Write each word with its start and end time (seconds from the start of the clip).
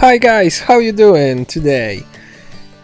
Hi 0.00 0.16
guys, 0.16 0.60
how 0.60 0.74
are 0.74 0.80
you 0.80 0.92
doing 0.92 1.44
today? 1.44 2.06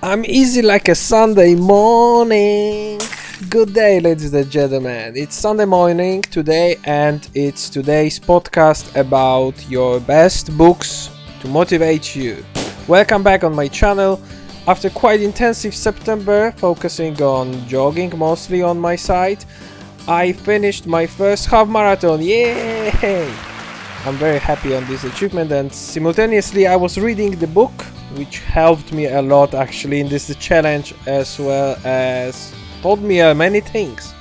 I'm 0.02 0.24
easy 0.24 0.63
like 0.63 0.89
a 0.89 0.97
Sunday 0.97 1.55
morning. 1.55 3.01
Good 3.48 3.73
day, 3.73 4.01
ladies 4.01 4.34
and 4.34 4.50
gentlemen. 4.50 5.16
It's 5.16 5.37
Sunday 5.37 5.64
morning 5.64 6.22
today, 6.22 6.77
and 6.82 7.29
it's 7.32 7.71
today's 7.71 8.19
podcast 8.19 8.96
about 8.96 9.54
your 9.71 10.00
best 10.00 10.58
books 10.58 11.08
to 11.38 11.46
motivate 11.46 12.16
you. 12.16 12.45
Welcome 12.88 13.22
back 13.22 13.44
on 13.44 13.54
my 13.54 13.68
channel. 13.68 14.20
After 14.66 14.90
quite 14.90 15.20
intensive 15.22 15.72
September, 15.72 16.50
focusing 16.56 17.22
on 17.22 17.64
jogging 17.68 18.18
mostly 18.18 18.60
on 18.60 18.80
my 18.80 18.96
side, 18.96 19.44
I 20.08 20.32
finished 20.32 20.88
my 20.88 21.06
first 21.06 21.46
half 21.46 21.68
marathon. 21.68 22.20
Yay! 22.22 23.54
I'm 24.07 24.16
very 24.16 24.39
happy 24.39 24.77
on 24.77 24.84
this 24.84 25.02
achievement 25.05 25.50
and 25.50 25.73
simultaneously 25.73 26.66
I 26.66 26.77
was 26.77 26.98
reading 26.98 27.30
the 27.30 27.46
book 27.46 27.73
which 28.16 28.41
helped 28.41 28.92
me 28.92 29.06
a 29.06 29.23
lot 29.23 29.55
actually 29.55 30.01
in 30.01 30.11
this 30.11 30.37
challenge 30.37 30.92
as 31.06 31.38
well 31.38 31.78
as 31.87 32.55
taught 32.83 32.98
me 32.98 33.23
uh, 33.23 33.33
many 33.33 33.61
things. 33.61 34.12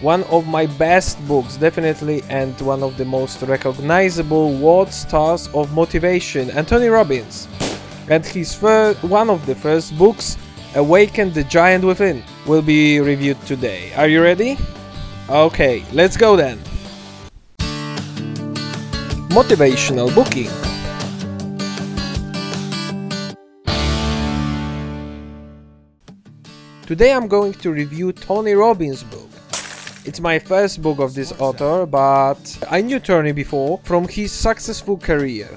One 0.00 0.24
of 0.24 0.46
my 0.46 0.64
best 0.64 1.20
books 1.28 1.58
definitely 1.58 2.22
and 2.30 2.58
one 2.62 2.82
of 2.82 2.96
the 2.96 3.04
most 3.04 3.42
recognizable 3.42 4.54
world 4.56 4.90
stars 4.90 5.48
of 5.48 5.70
motivation, 5.74 6.48
Anthony 6.52 6.86
Robbins. 6.86 7.46
And 8.08 8.24
his 8.24 8.54
first, 8.54 9.02
one 9.04 9.28
of 9.28 9.44
the 9.44 9.54
first 9.54 9.98
books, 9.98 10.38
Awaken 10.76 11.34
the 11.34 11.44
Giant 11.44 11.84
Within, 11.84 12.24
will 12.46 12.62
be 12.62 13.00
reviewed 13.00 13.40
today. 13.42 13.92
Are 13.96 14.08
you 14.08 14.22
ready? 14.22 14.56
Okay, 15.28 15.84
let's 15.92 16.16
go 16.16 16.36
then 16.36 16.58
motivational 19.36 20.08
booking. 20.14 20.48
Today 26.86 27.12
I'm 27.12 27.28
going 27.28 27.52
to 27.52 27.70
review 27.70 28.12
Tony 28.12 28.54
Robbins' 28.54 29.02
book. 29.02 29.28
It's 30.06 30.20
my 30.20 30.38
first 30.38 30.80
book 30.80 31.00
of 31.00 31.12
this 31.12 31.32
author, 31.38 31.84
but 31.84 32.38
I 32.70 32.80
knew 32.80 32.98
Tony 32.98 33.32
before 33.32 33.78
from 33.84 34.08
his 34.08 34.32
successful 34.32 34.96
career. 34.96 35.50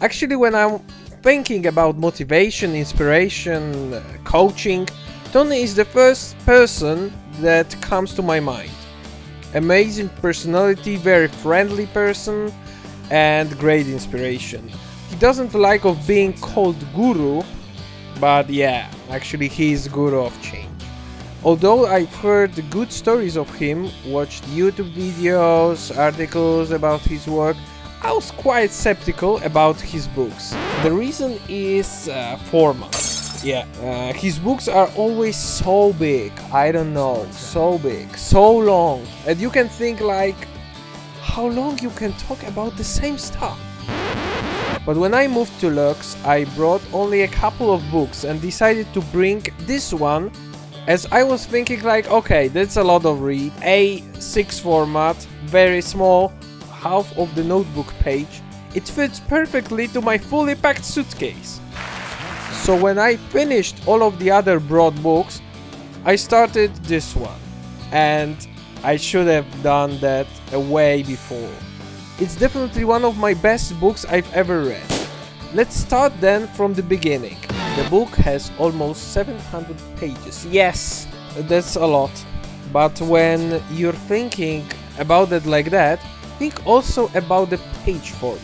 Actually, 0.00 0.36
when 0.36 0.54
I'm 0.54 0.78
thinking 1.24 1.66
about 1.66 1.98
motivation, 1.98 2.76
inspiration, 2.76 4.00
coaching, 4.22 4.86
Tony 5.32 5.62
is 5.62 5.74
the 5.74 5.84
first 5.84 6.38
person 6.46 7.12
that 7.40 7.74
comes 7.82 8.14
to 8.14 8.22
my 8.22 8.38
mind. 8.38 8.70
Amazing 9.54 10.10
personality, 10.22 10.94
very 10.94 11.26
friendly 11.26 11.86
person, 11.86 12.52
and 13.10 13.56
great 13.58 13.86
inspiration. 13.86 14.68
He 15.10 15.16
doesn't 15.16 15.54
like 15.54 15.84
of 15.84 16.06
being 16.06 16.32
called 16.34 16.76
guru, 16.94 17.42
but 18.20 18.48
yeah, 18.50 18.90
actually 19.10 19.48
he 19.48 19.72
is 19.72 19.88
guru 19.88 20.24
of 20.24 20.42
change. 20.42 20.70
Although 21.44 21.86
I've 21.86 22.14
heard 22.16 22.52
good 22.70 22.90
stories 22.90 23.36
of 23.36 23.52
him, 23.54 23.90
watched 24.06 24.44
YouTube 24.44 24.90
videos, 24.94 25.96
articles 25.96 26.70
about 26.70 27.00
his 27.02 27.26
work, 27.26 27.56
I 28.02 28.12
was 28.12 28.30
quite 28.30 28.70
skeptical 28.70 29.42
about 29.44 29.80
his 29.80 30.08
books. 30.08 30.54
The 30.82 30.92
reason 30.92 31.38
is 31.48 32.08
uh, 32.08 32.38
format. 32.50 32.94
Yeah, 33.42 33.66
uh, 33.82 34.14
his 34.14 34.38
books 34.38 34.68
are 34.68 34.88
always 34.96 35.36
so 35.36 35.92
big. 35.92 36.32
I 36.50 36.72
don't 36.72 36.94
know, 36.94 37.26
so 37.30 37.76
big, 37.78 38.16
so 38.16 38.56
long, 38.56 39.06
and 39.26 39.38
you 39.38 39.50
can 39.50 39.68
think 39.68 40.00
like, 40.00 40.48
how 41.34 41.48
long 41.48 41.76
you 41.80 41.90
can 41.90 42.12
talk 42.12 42.40
about 42.44 42.76
the 42.76 42.84
same 42.84 43.18
stuff. 43.18 43.58
But 44.86 44.96
when 44.96 45.14
I 45.14 45.26
moved 45.26 45.58
to 45.62 45.68
Lux, 45.68 46.16
I 46.24 46.44
brought 46.54 46.80
only 46.92 47.22
a 47.22 47.28
couple 47.28 47.74
of 47.74 47.82
books 47.90 48.22
and 48.22 48.40
decided 48.40 48.86
to 48.94 49.00
bring 49.10 49.42
this 49.66 49.92
one 49.92 50.30
as 50.86 51.06
I 51.10 51.24
was 51.24 51.44
thinking 51.44 51.82
like, 51.82 52.08
okay, 52.08 52.46
that's 52.46 52.76
a 52.76 52.84
lot 52.84 53.04
of 53.04 53.20
read. 53.20 53.50
A6 53.62 54.60
format, 54.60 55.16
very 55.46 55.80
small, 55.80 56.32
half 56.70 57.18
of 57.18 57.34
the 57.34 57.42
notebook 57.42 57.92
page. 57.98 58.40
It 58.76 58.86
fits 58.86 59.18
perfectly 59.18 59.88
to 59.88 60.00
my 60.00 60.18
fully 60.18 60.54
packed 60.54 60.84
suitcase. 60.84 61.58
So 62.62 62.80
when 62.80 62.96
I 62.96 63.16
finished 63.16 63.88
all 63.88 64.04
of 64.04 64.20
the 64.20 64.30
other 64.30 64.60
broad 64.60 65.02
books, 65.02 65.40
I 66.04 66.14
started 66.14 66.72
this 66.84 67.16
one. 67.16 67.40
And 67.90 68.36
I 68.84 68.98
should 68.98 69.26
have 69.28 69.46
done 69.62 69.98
that 70.00 70.26
a 70.52 70.60
way 70.60 71.02
before. 71.02 71.50
It's 72.20 72.36
definitely 72.36 72.84
one 72.84 73.02
of 73.02 73.16
my 73.16 73.32
best 73.32 73.80
books 73.80 74.04
I've 74.04 74.30
ever 74.34 74.60
read. 74.60 74.86
Let's 75.54 75.74
start 75.74 76.12
then 76.20 76.46
from 76.48 76.74
the 76.74 76.82
beginning. 76.82 77.38
The 77.76 77.86
book 77.88 78.10
has 78.16 78.52
almost 78.58 79.14
700 79.14 79.76
pages. 79.96 80.44
Yes, 80.44 81.08
that's 81.48 81.76
a 81.76 81.86
lot. 81.86 82.12
But 82.74 83.00
when 83.00 83.62
you're 83.70 84.00
thinking 84.06 84.66
about 84.98 85.32
it 85.32 85.46
like 85.46 85.70
that, 85.70 85.98
think 86.38 86.66
also 86.66 87.08
about 87.14 87.48
the 87.48 87.60
page 87.84 88.10
format. 88.10 88.42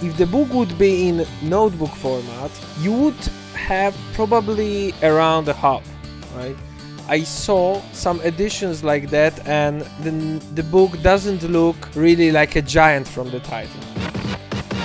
If 0.00 0.16
the 0.16 0.26
book 0.26 0.50
would 0.54 0.78
be 0.78 1.08
in 1.08 1.26
notebook 1.42 1.94
format, 1.96 2.50
you 2.80 2.92
would 2.92 3.22
have 3.54 3.94
probably 4.14 4.94
around 5.02 5.46
a 5.48 5.52
half, 5.52 5.86
right? 6.34 6.56
I 7.08 7.24
saw 7.24 7.80
some 7.92 8.20
editions 8.20 8.84
like 8.84 9.10
that, 9.10 9.46
and 9.46 9.82
the, 10.02 10.10
the 10.54 10.62
book 10.62 11.00
doesn't 11.02 11.42
look 11.42 11.76
really 11.94 12.30
like 12.30 12.56
a 12.56 12.62
giant 12.62 13.08
from 13.08 13.30
the 13.30 13.40
title. 13.40 13.80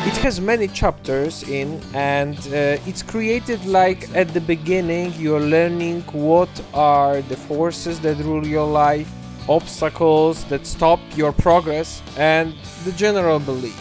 It 0.07 0.17
has 0.17 0.41
many 0.41 0.67
chapters 0.67 1.43
in, 1.43 1.81
and 1.93 2.37
uh, 2.47 2.79
it's 2.87 3.03
created 3.03 3.65
like 3.65 4.09
at 4.15 4.33
the 4.33 4.41
beginning 4.41 5.13
you're 5.13 5.39
learning 5.39 6.01
what 6.11 6.49
are 6.73 7.21
the 7.21 7.37
forces 7.37 7.99
that 7.99 8.17
rule 8.17 8.45
your 8.45 8.67
life, 8.67 9.09
obstacles 9.47 10.43
that 10.45 10.65
stop 10.65 10.99
your 11.15 11.31
progress, 11.31 12.01
and 12.17 12.55
the 12.83 12.93
general 12.93 13.39
belief. 13.39 13.79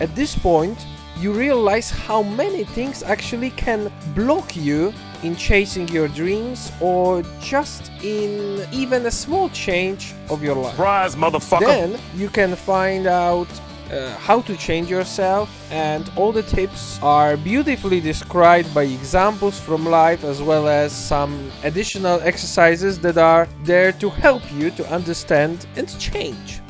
At 0.00 0.14
this 0.14 0.36
point, 0.36 0.78
you 1.18 1.32
realize 1.32 1.90
how 1.90 2.22
many 2.22 2.64
things 2.64 3.02
actually 3.02 3.50
can 3.50 3.92
block 4.14 4.56
you 4.56 4.92
in 5.22 5.36
chasing 5.36 5.88
your 5.88 6.08
dreams 6.08 6.70
or 6.80 7.22
just 7.40 7.90
in 8.02 8.66
even 8.72 9.06
a 9.06 9.10
small 9.10 9.48
change 9.50 10.12
of 10.28 10.42
your 10.42 10.54
life. 10.54 10.72
Surprise, 10.72 11.16
motherfucker! 11.16 11.60
Then 11.60 11.98
you 12.14 12.28
can 12.28 12.54
find 12.56 13.06
out 13.06 13.48
uh, 13.90 14.10
how 14.16 14.40
to 14.42 14.56
change 14.56 14.90
yourself, 14.90 15.48
and 15.70 16.10
all 16.16 16.32
the 16.32 16.42
tips 16.42 16.98
are 17.02 17.36
beautifully 17.36 18.00
described 18.00 18.72
by 18.74 18.84
examples 18.84 19.60
from 19.60 19.84
life 19.84 20.24
as 20.24 20.42
well 20.42 20.68
as 20.68 20.92
some 20.92 21.50
additional 21.62 22.20
exercises 22.22 22.98
that 23.00 23.18
are 23.18 23.46
there 23.62 23.92
to 23.92 24.10
help 24.10 24.42
you 24.52 24.70
to 24.72 24.86
understand 24.90 25.66
and 25.76 25.88
change. 25.98 26.60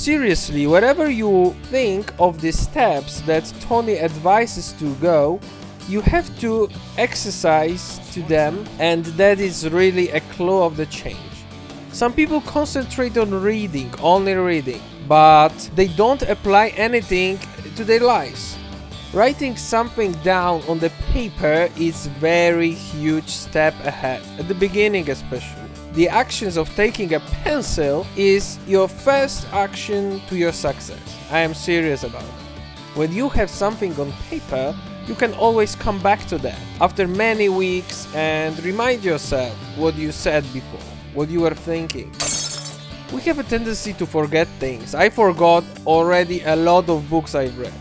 Seriously, 0.00 0.66
whatever 0.66 1.10
you 1.10 1.54
think 1.64 2.10
of 2.18 2.40
the 2.40 2.52
steps 2.52 3.20
that 3.28 3.44
Tony 3.60 3.98
advises 3.98 4.72
to 4.78 4.94
go, 4.94 5.38
you 5.90 6.00
have 6.00 6.26
to 6.40 6.70
exercise 6.96 8.00
to 8.14 8.22
them, 8.22 8.64
and 8.78 9.04
that 9.20 9.40
is 9.40 9.68
really 9.68 10.08
a 10.08 10.20
clue 10.32 10.62
of 10.62 10.78
the 10.78 10.86
change. 10.86 11.44
Some 11.92 12.14
people 12.14 12.40
concentrate 12.40 13.18
on 13.18 13.42
reading, 13.42 13.92
only 14.00 14.32
reading, 14.32 14.80
but 15.06 15.52
they 15.74 15.88
don't 15.88 16.22
apply 16.22 16.68
anything 16.78 17.38
to 17.76 17.84
their 17.84 18.00
lives. 18.00 18.56
Writing 19.12 19.54
something 19.54 20.12
down 20.24 20.62
on 20.66 20.78
the 20.78 20.90
paper 21.12 21.68
is 21.78 22.06
very 22.06 22.72
huge 22.72 23.28
step 23.28 23.74
ahead, 23.84 24.22
at 24.38 24.48
the 24.48 24.54
beginning 24.54 25.10
especially 25.10 25.59
the 25.94 26.08
actions 26.08 26.56
of 26.56 26.68
taking 26.76 27.14
a 27.14 27.20
pencil 27.42 28.06
is 28.16 28.58
your 28.66 28.86
first 28.86 29.46
action 29.52 30.20
to 30.28 30.36
your 30.36 30.52
success. 30.52 31.00
I 31.32 31.40
am 31.40 31.52
serious 31.52 32.04
about 32.04 32.22
it. 32.22 32.28
When 32.94 33.12
you 33.12 33.28
have 33.30 33.50
something 33.50 33.98
on 33.98 34.12
paper, 34.28 34.76
you 35.06 35.16
can 35.16 35.34
always 35.34 35.74
come 35.74 36.00
back 36.00 36.26
to 36.26 36.38
that 36.38 36.58
after 36.80 37.08
many 37.08 37.48
weeks 37.48 38.06
and 38.14 38.56
remind 38.62 39.02
yourself 39.02 39.52
what 39.76 39.96
you 39.96 40.12
said 40.12 40.44
before, 40.52 40.80
what 41.12 41.28
you 41.28 41.40
were 41.40 41.54
thinking. 41.54 42.12
We 43.12 43.20
have 43.22 43.40
a 43.40 43.42
tendency 43.42 43.92
to 43.94 44.06
forget 44.06 44.46
things. 44.60 44.94
I 44.94 45.08
forgot 45.08 45.64
already 45.86 46.42
a 46.42 46.54
lot 46.54 46.88
of 46.88 47.10
books 47.10 47.34
I've 47.34 47.58
read. 47.58 47.74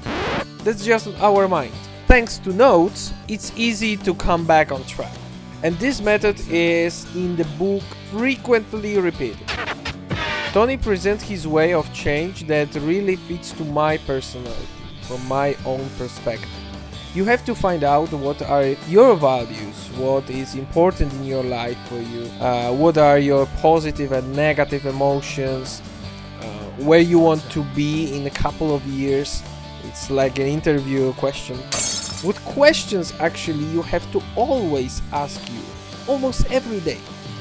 That's 0.63 0.83
just 0.83 1.07
our 1.19 1.47
mind. 1.47 1.73
Thanks 2.07 2.39
to 2.39 2.51
notes, 2.51 3.13
it's 3.27 3.53
easy 3.55 3.97
to 3.97 4.15
come 4.15 4.47
back 4.47 4.71
on 4.71 4.83
track 4.85 5.18
and 5.63 5.77
this 5.79 6.01
method 6.01 6.39
is 6.49 7.05
in 7.15 7.35
the 7.35 7.45
book 7.57 7.83
frequently 8.11 8.97
repeated. 8.97 9.47
Tony 10.51 10.77
presents 10.77 11.23
his 11.23 11.47
way 11.47 11.73
of 11.73 11.91
change 11.93 12.47
that 12.47 12.73
really 12.75 13.15
fits 13.15 13.51
to 13.51 13.63
my 13.65 13.97
personality, 13.97 14.67
from 15.01 15.25
my 15.27 15.55
own 15.65 15.87
perspective. 15.97 16.49
You 17.13 17.25
have 17.25 17.43
to 17.45 17.55
find 17.55 17.83
out 17.83 18.11
what 18.13 18.41
are 18.41 18.65
your 18.87 19.15
values, 19.15 19.89
what 19.97 20.29
is 20.29 20.55
important 20.55 21.11
in 21.13 21.25
your 21.25 21.43
life 21.43 21.77
for 21.87 21.99
you, 21.99 22.23
uh, 22.39 22.71
what 22.71 22.97
are 22.97 23.19
your 23.19 23.47
positive 23.61 24.11
and 24.11 24.35
negative 24.35 24.85
emotions, 24.85 25.81
uh, 26.39 26.45
where 26.77 26.99
you 27.01 27.19
want 27.19 27.43
to 27.51 27.63
be 27.75 28.15
in 28.15 28.25
a 28.27 28.29
couple 28.31 28.73
of 28.73 28.85
years. 28.85 29.43
It's 29.83 30.09
like 30.09 30.39
an 30.39 30.47
interview 30.47 31.13
question. 31.13 31.59
What 32.21 32.35
questions 32.43 33.13
actually 33.21 33.63
you 33.71 33.81
have 33.83 34.03
to 34.11 34.21
always 34.35 35.01
ask 35.13 35.39
you, 35.49 35.61
almost 36.05 36.51
every 36.51 36.81
day. 36.81 36.97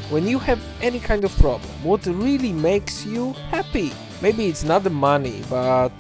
When 0.09 0.29
you 0.29 0.39
have 0.39 0.63
any 0.81 1.01
kind 1.01 1.25
of 1.25 1.37
problem, 1.37 1.69
what 1.83 2.07
really 2.07 2.53
makes 2.53 3.05
you 3.05 3.33
happy? 3.51 3.91
Maybe 4.23 4.47
it's 4.47 4.63
not 4.63 4.85
the 4.85 4.91
money, 4.91 5.43
but 5.51 5.91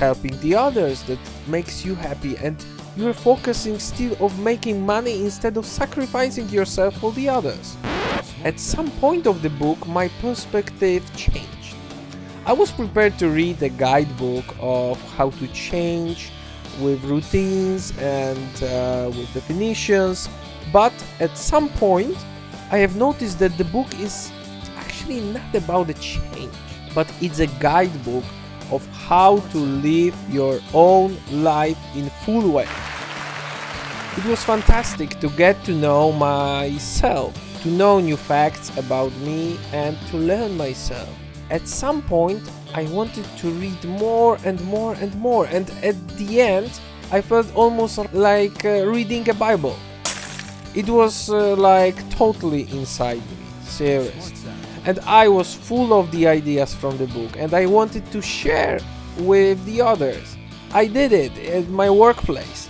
helping 0.00 0.36
the 0.40 0.56
others 0.56 1.04
that 1.04 1.20
makes 1.46 1.84
you 1.84 1.94
happy 1.94 2.36
and 2.38 2.56
you're 2.96 3.14
focusing 3.14 3.78
still 3.78 4.16
of 4.18 4.36
making 4.40 4.84
money 4.84 5.22
instead 5.22 5.56
of 5.56 5.64
sacrificing 5.64 6.48
yourself 6.48 6.96
for 6.96 7.12
the 7.12 7.28
others. 7.28 7.76
At 8.42 8.58
some 8.58 8.90
point 8.98 9.28
of 9.28 9.42
the 9.42 9.50
book, 9.50 9.86
my 9.86 10.08
perspective 10.20 11.04
changed. 11.14 11.76
I 12.46 12.52
was 12.52 12.72
prepared 12.72 13.16
to 13.20 13.28
read 13.28 13.62
a 13.62 13.68
guidebook 13.68 14.44
of 14.58 15.00
how 15.12 15.30
to 15.30 15.46
change 15.48 16.32
with 16.80 17.02
routines 17.04 17.96
and 17.98 18.62
uh, 18.62 19.10
with 19.10 19.32
definitions, 19.34 20.28
but 20.72 20.92
at 21.20 21.36
some 21.36 21.68
point, 21.70 22.16
I 22.70 22.78
have 22.78 22.96
noticed 22.96 23.38
that 23.38 23.56
the 23.58 23.64
book 23.64 23.86
is 24.00 24.32
actually 24.76 25.20
not 25.20 25.54
about 25.54 25.86
the 25.86 25.94
change, 25.94 26.52
but 26.94 27.12
it's 27.20 27.38
a 27.38 27.46
guidebook 27.60 28.24
of 28.70 28.86
how 28.88 29.38
to 29.38 29.58
live 29.58 30.16
your 30.30 30.60
own 30.72 31.16
life 31.30 31.78
in 31.94 32.10
full 32.24 32.50
way. 32.50 32.68
It 34.16 34.24
was 34.24 34.42
fantastic 34.42 35.20
to 35.20 35.28
get 35.30 35.62
to 35.64 35.72
know 35.72 36.12
myself, 36.12 37.34
to 37.62 37.68
know 37.68 38.00
new 38.00 38.16
facts 38.16 38.76
about 38.78 39.12
me, 39.16 39.58
and 39.72 39.98
to 40.08 40.16
learn 40.16 40.56
myself. 40.56 41.08
At 41.50 41.68
some 41.68 42.02
point, 42.02 42.42
I 42.74 42.84
wanted 42.84 43.26
to 43.38 43.50
read 43.50 43.84
more 43.84 44.38
and 44.44 44.60
more 44.64 44.94
and 44.94 45.14
more, 45.16 45.46
and 45.46 45.70
at 45.82 45.96
the 46.16 46.40
end, 46.40 46.70
I 47.12 47.20
felt 47.20 47.54
almost 47.54 47.98
like 48.12 48.64
uh, 48.64 48.86
reading 48.86 49.28
a 49.28 49.34
Bible. 49.34 49.76
It 50.74 50.88
was 50.88 51.30
uh, 51.30 51.54
like 51.56 51.96
totally 52.10 52.62
inside 52.72 53.18
me, 53.18 53.36
serious. 53.62 54.32
And 54.86 54.98
I 55.00 55.28
was 55.28 55.54
full 55.54 55.92
of 55.98 56.10
the 56.10 56.26
ideas 56.26 56.74
from 56.74 56.96
the 56.98 57.06
book, 57.06 57.36
and 57.36 57.54
I 57.54 57.66
wanted 57.66 58.10
to 58.12 58.20
share 58.20 58.80
with 59.18 59.64
the 59.64 59.80
others. 59.80 60.36
I 60.72 60.86
did 60.86 61.12
it 61.12 61.38
at 61.38 61.68
my 61.68 61.88
workplace 61.88 62.68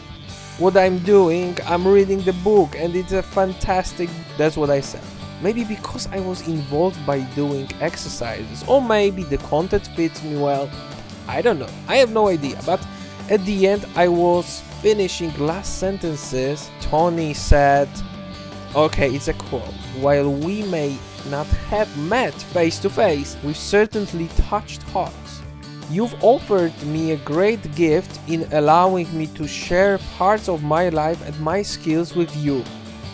what 0.58 0.76
I'm 0.76 1.00
doing, 1.00 1.58
I'm 1.66 1.86
reading 1.86 2.20
the 2.20 2.32
book 2.44 2.76
and 2.76 2.94
it's 2.94 3.12
a 3.12 3.22
fantastic 3.22 4.08
that's 4.38 4.56
what 4.56 4.70
I 4.70 4.80
said. 4.80 5.02
Maybe 5.44 5.62
because 5.62 6.06
I 6.06 6.20
was 6.20 6.48
involved 6.48 7.04
by 7.04 7.20
doing 7.34 7.68
exercises 7.82 8.64
or 8.66 8.80
maybe 8.80 9.24
the 9.24 9.36
content 9.36 9.86
fits 9.88 10.22
me 10.24 10.38
well. 10.38 10.70
I 11.28 11.42
don't 11.42 11.58
know. 11.58 11.68
I 11.86 11.96
have 11.96 12.10
no 12.10 12.28
idea, 12.28 12.58
but 12.64 12.80
at 13.28 13.44
the 13.44 13.68
end 13.68 13.84
I 13.94 14.08
was 14.08 14.62
finishing 14.80 15.36
last 15.38 15.78
sentences. 15.78 16.70
Tony 16.80 17.34
said, 17.34 17.90
okay, 18.74 19.10
it's 19.14 19.28
a 19.28 19.34
quote. 19.34 19.74
While 20.00 20.32
we 20.32 20.62
may 20.62 20.96
not 21.28 21.46
have 21.68 21.94
met 21.98 22.32
face 22.32 22.78
to 22.78 22.88
face, 22.88 23.36
we 23.44 23.52
certainly 23.52 24.28
touched 24.48 24.82
hearts. 24.94 25.42
You've 25.90 26.14
offered 26.24 26.72
me 26.86 27.12
a 27.12 27.18
great 27.18 27.62
gift 27.74 28.18
in 28.28 28.48
allowing 28.52 29.14
me 29.14 29.26
to 29.38 29.46
share 29.46 29.98
parts 30.16 30.48
of 30.48 30.62
my 30.62 30.88
life 30.88 31.20
and 31.26 31.38
my 31.40 31.60
skills 31.60 32.16
with 32.16 32.34
you. 32.34 32.64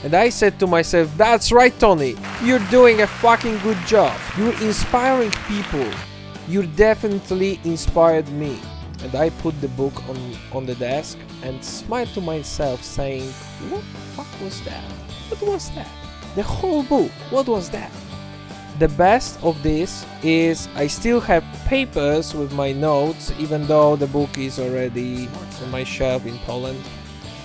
And 0.02 0.14
I 0.14 0.31
said 0.31 0.58
to 0.61 0.67
myself, 0.67 1.14
that's 1.19 1.52
right, 1.52 1.79
Tony, 1.79 2.17
you're 2.43 2.64
doing 2.70 3.02
a 3.02 3.06
fucking 3.06 3.58
good 3.58 3.76
job. 3.87 4.19
You're 4.38 4.58
inspiring 4.62 5.31
people. 5.47 5.87
You 6.49 6.62
definitely 6.67 7.61
inspired 7.64 8.29
me. 8.31 8.58
And 9.02 9.14
I 9.14 9.29
put 9.29 9.61
the 9.61 9.69
book 9.69 9.94
on, 10.08 10.17
on 10.52 10.67
the 10.67 10.75
desk 10.75 11.19
and 11.43 11.62
smiled 11.62 12.08
to 12.14 12.20
myself, 12.20 12.82
saying, 12.82 13.31
What 13.69 13.82
the 13.93 13.99
fuck 14.17 14.41
was 14.41 14.62
that? 14.62 14.85
What 15.29 15.43
was 15.43 15.70
that? 15.73 15.88
The 16.35 16.43
whole 16.43 16.82
book, 16.82 17.11
what 17.31 17.46
was 17.46 17.69
that? 17.70 17.91
The 18.79 18.88
best 18.88 19.43
of 19.43 19.62
this 19.62 20.06
is 20.23 20.67
I 20.75 20.87
still 20.87 21.20
have 21.20 21.44
papers 21.67 22.35
with 22.35 22.53
my 22.53 22.73
notes 22.73 23.32
even 23.38 23.67
though 23.67 23.96
the 23.96 24.06
book 24.06 24.38
is 24.38 24.58
already 24.58 25.29
on 25.62 25.70
my 25.70 25.85
shelf 25.85 26.25
in 26.25 26.38
Poland. 26.38 26.82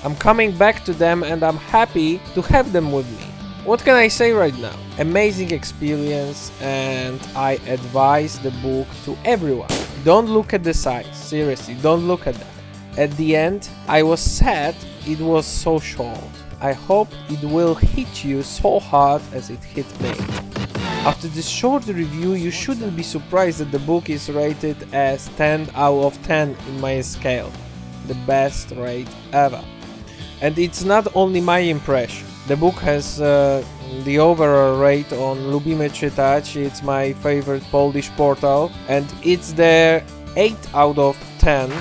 I'm 0.06 0.16
coming 0.16 0.56
back 0.56 0.86
to 0.86 0.94
them 0.94 1.24
and 1.24 1.42
I'm 1.42 1.58
happy 1.58 2.22
to 2.36 2.44
have 2.44 2.72
them 2.72 2.92
with 2.92 3.10
me. 3.18 3.26
What 3.64 3.80
can 3.84 3.96
I 3.96 4.08
say 4.08 4.34
right 4.34 4.56
now? 4.60 4.76
Amazing 5.00 5.50
experience 5.50 6.52
and 6.62 7.20
I 7.36 7.54
advise 7.66 8.38
the 8.38 8.52
book 8.62 8.86
to 9.06 9.18
everyone. 9.26 9.72
Don't 10.04 10.28
look 10.28 10.54
at 10.54 10.64
the 10.64 10.76
size, 10.76 11.08
seriously, 11.18 11.74
don't 11.82 12.08
look 12.08 12.28
at 12.28 12.36
that. 12.36 13.00
At 13.00 13.18
the 13.18 13.36
end, 13.36 13.68
I 13.88 14.04
was 14.04 14.20
sad 14.20 14.76
it 15.08 15.20
was 15.20 15.48
so 15.48 15.80
short. 15.80 16.20
I 16.62 16.74
hope 16.74 17.10
it 17.28 17.44
will 17.44 17.74
hit 17.74 18.24
you 18.24 18.44
so 18.44 18.80
hard 18.80 19.24
as 19.34 19.50
it 19.50 19.64
hit 19.64 19.90
me. 20.02 20.12
After 21.04 21.28
this 21.30 21.50
short 21.50 21.88
review, 21.88 22.34
you 22.34 22.52
shouldn't 22.52 22.96
be 22.96 23.02
surprised 23.02 23.58
that 23.58 23.72
the 23.72 23.80
book 23.80 24.12
is 24.12 24.30
rated 24.30 24.78
as 24.94 25.30
10 25.30 25.72
out 25.74 26.04
of 26.04 26.22
10 26.22 26.56
in 26.68 26.80
my 26.80 27.02
scale. 27.02 27.52
The 28.06 28.16
best 28.28 28.70
rate 28.70 29.10
ever. 29.34 29.64
And 30.42 30.58
it's 30.58 30.84
not 30.84 31.08
only 31.16 31.42
my 31.42 31.60
impression. 31.60 32.28
The 32.48 32.56
book 32.56 32.76
has 32.76 33.22
uh, 33.22 33.64
the 34.04 34.20
overall 34.20 34.80
rate 34.80 35.12
on 35.14 35.38
Lubimy 35.52 35.90
Czytać, 35.90 36.56
it's 36.56 36.84
my 36.84 37.14
favorite 37.14 37.64
Polish 37.72 38.10
portal, 38.12 38.72
and 38.88 39.06
it's 39.24 39.54
there 39.54 40.04
8 40.36 40.56
out 40.74 40.98
of 40.98 41.18
10 41.40 41.72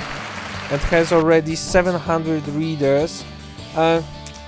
and 0.70 0.80
has 0.82 1.12
already 1.12 1.54
700 1.54 2.46
readers. 2.48 3.24
Uh, 3.76 4.00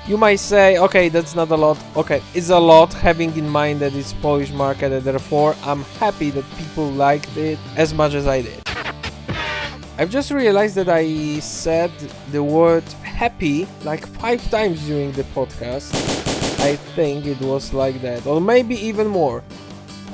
you 0.06 0.16
might 0.16 0.36
say, 0.36 0.78
okay, 0.78 1.08
that's 1.08 1.34
not 1.34 1.50
a 1.50 1.56
lot. 1.56 1.76
Okay, 1.96 2.22
it's 2.32 2.50
a 2.50 2.58
lot 2.58 2.92
having 2.94 3.36
in 3.36 3.48
mind 3.48 3.80
that 3.80 3.94
it's 3.94 4.12
Polish 4.12 4.52
market 4.52 4.92
and 4.92 5.02
therefore 5.02 5.56
I'm 5.64 5.82
happy 5.98 6.30
that 6.30 6.44
people 6.56 6.88
liked 6.90 7.36
it 7.36 7.58
as 7.76 7.92
much 7.92 8.14
as 8.14 8.26
I 8.26 8.42
did. 8.42 8.62
I've 9.98 10.10
just 10.10 10.30
realized 10.30 10.76
that 10.76 10.88
I 10.88 11.40
said 11.40 11.90
the 12.30 12.42
word 12.42 12.84
happy 13.16 13.66
like 13.82 14.06
five 14.20 14.40
times 14.50 14.86
during 14.86 15.10
the 15.12 15.24
podcast. 15.34 15.90
I 16.60 16.76
think 16.94 17.24
it 17.24 17.40
was 17.40 17.72
like 17.72 18.00
that, 18.02 18.26
or 18.26 18.40
maybe 18.40 18.74
even 18.74 19.06
more. 19.06 19.42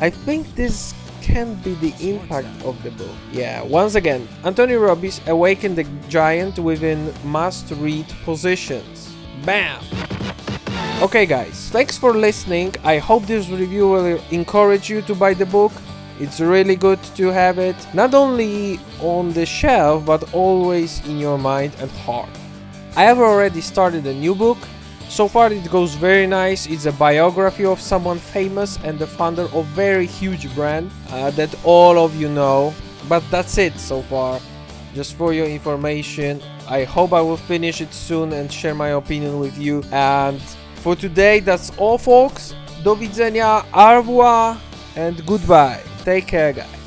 I 0.00 0.08
think 0.10 0.54
this 0.54 0.94
can 1.20 1.54
be 1.62 1.74
the 1.74 1.94
impact 2.00 2.48
of 2.64 2.80
the 2.82 2.90
book. 2.92 3.16
Yeah, 3.32 3.62
once 3.62 3.94
again, 3.96 4.28
Anthony 4.44 4.74
Robbins 4.74 5.20
awakened 5.26 5.76
the 5.76 5.86
giant 6.08 6.58
within 6.58 7.12
must 7.24 7.70
read 7.72 8.06
positions. 8.24 9.12
Bam! 9.44 9.82
Okay 11.02 11.26
guys, 11.26 11.70
thanks 11.70 11.98
for 11.98 12.12
listening. 12.14 12.74
I 12.84 12.98
hope 12.98 13.26
this 13.26 13.48
review 13.48 13.88
will 13.88 14.20
encourage 14.30 14.88
you 14.88 15.02
to 15.02 15.14
buy 15.14 15.34
the 15.34 15.46
book. 15.46 15.72
It's 16.20 16.38
really 16.38 16.76
good 16.76 17.02
to 17.16 17.28
have 17.28 17.58
it, 17.58 17.76
not 17.94 18.14
only 18.14 18.78
on 19.00 19.32
the 19.32 19.46
shelf, 19.46 20.06
but 20.06 20.32
always 20.32 21.04
in 21.08 21.18
your 21.18 21.38
mind 21.38 21.72
and 21.80 21.90
heart. 22.06 22.30
I 22.94 23.04
have 23.04 23.18
already 23.18 23.62
started 23.62 24.06
a 24.06 24.12
new 24.12 24.34
book. 24.34 24.58
So 25.08 25.26
far 25.26 25.50
it 25.50 25.70
goes 25.70 25.94
very 25.94 26.26
nice. 26.26 26.66
It's 26.66 26.84
a 26.84 26.92
biography 26.92 27.64
of 27.64 27.80
someone 27.80 28.18
famous 28.18 28.78
and 28.84 28.98
the 28.98 29.06
founder 29.06 29.48
of 29.54 29.64
very 29.66 30.06
huge 30.06 30.54
brand 30.54 30.90
uh, 31.10 31.30
that 31.32 31.54
all 31.64 31.98
of 31.98 32.14
you 32.16 32.28
know. 32.28 32.74
But 33.08 33.22
that's 33.30 33.56
it 33.56 33.78
so 33.78 34.02
far. 34.02 34.40
Just 34.94 35.14
for 35.14 35.32
your 35.32 35.46
information, 35.46 36.42
I 36.68 36.84
hope 36.84 37.14
I 37.14 37.22
will 37.22 37.38
finish 37.38 37.80
it 37.80 37.94
soon 37.94 38.32
and 38.34 38.52
share 38.52 38.74
my 38.74 38.90
opinion 38.90 39.38
with 39.38 39.56
you. 39.58 39.82
And 39.90 40.40
for 40.76 40.94
today, 40.94 41.40
that's 41.40 41.70
all, 41.78 41.96
folks. 41.96 42.54
Do 42.84 42.94
widzenia, 42.94 43.64
au 43.72 43.96
revoir, 43.96 44.60
and 44.96 45.24
goodbye. 45.24 45.80
Take 46.04 46.26
care, 46.26 46.52
guys. 46.52 46.81